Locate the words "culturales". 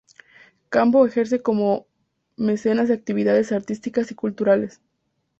4.15-4.81